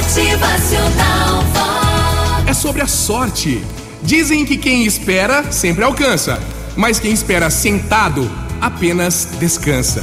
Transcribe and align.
Motivacional 0.00 1.42
Vox. 1.52 2.48
É 2.48 2.54
sobre 2.54 2.80
a 2.80 2.86
sorte. 2.86 3.62
Dizem 4.02 4.46
que 4.46 4.56
quem 4.56 4.86
espera 4.86 5.52
sempre 5.52 5.84
alcança, 5.84 6.40
mas 6.74 6.98
quem 6.98 7.12
espera 7.12 7.50
sentado 7.50 8.28
apenas 8.62 9.28
descansa. 9.38 10.02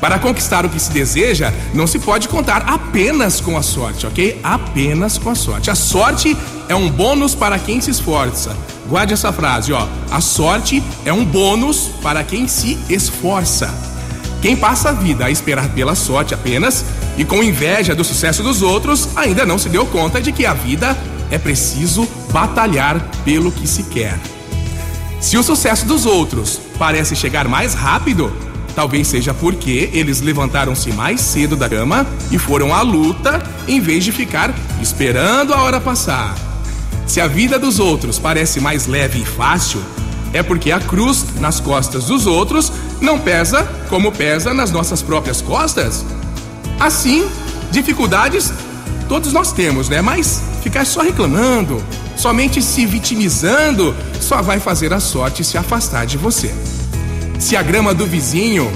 Para 0.00 0.18
conquistar 0.18 0.64
o 0.64 0.70
que 0.70 0.80
se 0.80 0.90
deseja, 0.90 1.52
não 1.74 1.86
se 1.86 1.98
pode 1.98 2.28
contar 2.28 2.62
apenas 2.66 3.38
com 3.38 3.58
a 3.58 3.62
sorte, 3.62 4.06
ok? 4.06 4.40
Apenas 4.42 5.18
com 5.18 5.28
a 5.28 5.34
sorte. 5.34 5.70
A 5.70 5.74
sorte 5.74 6.34
é 6.66 6.74
um 6.74 6.88
bônus 6.88 7.34
para 7.34 7.58
quem 7.58 7.78
se 7.78 7.90
esforça. 7.90 8.56
Guarde 8.88 9.12
essa 9.12 9.32
frase, 9.34 9.70
ó. 9.70 9.86
A 10.10 10.22
sorte 10.22 10.82
é 11.04 11.12
um 11.12 11.26
bônus 11.26 11.90
para 12.02 12.24
quem 12.24 12.48
se 12.48 12.78
esforça. 12.88 13.95
Quem 14.46 14.54
passa 14.54 14.90
a 14.90 14.92
vida 14.92 15.24
a 15.24 15.30
esperar 15.32 15.68
pela 15.70 15.96
sorte 15.96 16.32
apenas 16.32 16.84
e 17.18 17.24
com 17.24 17.42
inveja 17.42 17.96
do 17.96 18.04
sucesso 18.04 18.44
dos 18.44 18.62
outros, 18.62 19.08
ainda 19.16 19.44
não 19.44 19.58
se 19.58 19.68
deu 19.68 19.84
conta 19.86 20.20
de 20.20 20.30
que 20.30 20.46
a 20.46 20.54
vida 20.54 20.96
é 21.32 21.36
preciso 21.36 22.06
batalhar 22.30 23.00
pelo 23.24 23.50
que 23.50 23.66
se 23.66 23.82
quer. 23.82 24.16
Se 25.20 25.36
o 25.36 25.42
sucesso 25.42 25.84
dos 25.84 26.06
outros 26.06 26.60
parece 26.78 27.16
chegar 27.16 27.48
mais 27.48 27.74
rápido, 27.74 28.32
talvez 28.72 29.08
seja 29.08 29.34
porque 29.34 29.90
eles 29.92 30.20
levantaram-se 30.20 30.92
mais 30.92 31.20
cedo 31.20 31.56
da 31.56 31.68
cama 31.68 32.06
e 32.30 32.38
foram 32.38 32.72
à 32.72 32.82
luta 32.82 33.42
em 33.66 33.80
vez 33.80 34.04
de 34.04 34.12
ficar 34.12 34.54
esperando 34.80 35.52
a 35.52 35.60
hora 35.60 35.80
passar. 35.80 36.36
Se 37.04 37.20
a 37.20 37.26
vida 37.26 37.58
dos 37.58 37.80
outros 37.80 38.16
parece 38.16 38.60
mais 38.60 38.86
leve 38.86 39.22
e 39.22 39.24
fácil, 39.24 39.82
é 40.36 40.42
porque 40.42 40.70
a 40.70 40.80
cruz 40.80 41.24
nas 41.40 41.60
costas 41.60 42.06
dos 42.06 42.26
outros 42.26 42.72
não 43.00 43.18
pesa 43.18 43.62
como 43.88 44.12
pesa 44.12 44.52
nas 44.52 44.70
nossas 44.70 45.02
próprias 45.02 45.40
costas. 45.40 46.04
Assim, 46.78 47.26
dificuldades 47.70 48.52
todos 49.08 49.32
nós 49.32 49.52
temos, 49.52 49.88
né? 49.88 50.00
Mas 50.00 50.42
ficar 50.62 50.84
só 50.84 51.00
reclamando, 51.00 51.82
somente 52.16 52.60
se 52.62 52.84
vitimizando, 52.86 53.94
só 54.20 54.42
vai 54.42 54.58
fazer 54.60 54.92
a 54.92 55.00
sorte 55.00 55.44
se 55.44 55.56
afastar 55.56 56.06
de 56.06 56.18
você. 56.18 56.52
Se 57.38 57.56
a 57.56 57.62
grama 57.62 57.94
do 57.94 58.06
vizinho 58.06 58.70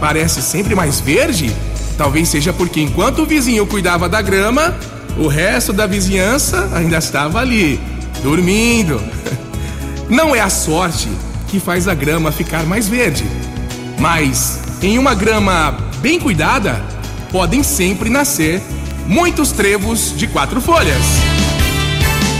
parece 0.00 0.42
sempre 0.42 0.74
mais 0.74 1.00
verde, 1.00 1.54
talvez 1.96 2.28
seja 2.28 2.52
porque 2.52 2.80
enquanto 2.80 3.22
o 3.22 3.26
vizinho 3.26 3.66
cuidava 3.66 4.08
da 4.08 4.20
grama, 4.20 4.74
o 5.16 5.26
resto 5.26 5.72
da 5.72 5.86
vizinhança 5.86 6.68
ainda 6.74 6.98
estava 6.98 7.40
ali, 7.40 7.80
dormindo. 8.22 9.00
Não 10.08 10.34
é 10.34 10.40
a 10.40 10.50
sorte 10.50 11.08
que 11.48 11.60
faz 11.60 11.86
a 11.88 11.94
grama 11.94 12.32
ficar 12.32 12.64
mais 12.64 12.88
verde, 12.88 13.24
mas 13.98 14.60
em 14.82 14.98
uma 14.98 15.14
grama 15.14 15.76
bem 16.00 16.18
cuidada, 16.18 16.82
podem 17.30 17.62
sempre 17.62 18.10
nascer 18.10 18.60
muitos 19.06 19.52
trevos 19.52 20.12
de 20.16 20.26
quatro 20.26 20.60
folhas. 20.60 21.02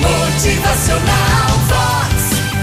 Motivacional 0.01 1.49
Vox. 1.69 2.13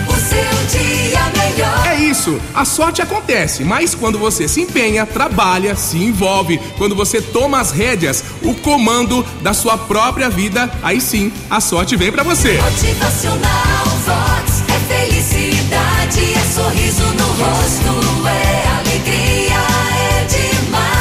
O 0.07 0.15
seu 0.19 0.79
dia 0.79 1.21
melhor. 1.37 1.87
É 1.87 1.95
isso, 1.95 2.39
a 2.53 2.65
sorte 2.65 3.01
acontece, 3.01 3.63
mas 3.63 3.95
quando 3.95 4.19
você 4.19 4.47
se 4.47 4.61
empenha, 4.61 5.05
trabalha, 5.05 5.75
se 5.75 5.97
envolve, 5.97 6.59
quando 6.77 6.95
você 6.95 7.21
toma 7.21 7.59
as 7.59 7.71
rédeas, 7.71 8.23
o 8.43 8.53
comando 8.55 9.25
da 9.41 9.53
sua 9.53 9.77
própria 9.77 10.29
vida, 10.29 10.69
aí 10.83 10.99
sim 10.99 11.31
a 11.49 11.61
sorte 11.61 11.95
vem 11.95 12.11
pra 12.11 12.23
você. 12.23 12.59
Motivacional 12.61 13.98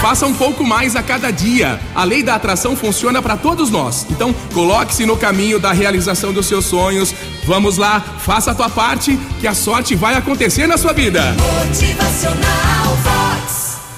Faça 0.08 0.26
um 0.26 0.32
pouco 0.32 0.64
mais 0.64 0.96
a 0.96 1.02
cada 1.02 1.30
dia. 1.30 1.78
A 1.94 2.02
lei 2.02 2.22
da 2.22 2.34
atração 2.34 2.74
funciona 2.74 3.20
para 3.20 3.36
todos 3.36 3.68
nós. 3.68 4.06
Então, 4.08 4.34
coloque-se 4.54 5.04
no 5.04 5.18
caminho 5.18 5.58
da 5.58 5.70
realização 5.70 6.32
dos 6.32 6.46
seus 6.46 6.64
sonhos. 6.64 7.14
Vamos 7.44 7.76
lá, 7.76 8.00
faça 8.00 8.52
a 8.52 8.54
tua 8.54 8.70
parte, 8.70 9.18
que 9.38 9.46
a 9.46 9.52
sorte 9.52 9.94
vai 9.94 10.14
acontecer 10.14 10.66
na 10.66 10.78
sua 10.78 10.94
vida. 10.94 11.36
Motivacional 11.66 13.17